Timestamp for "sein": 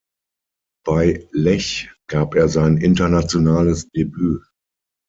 2.49-2.77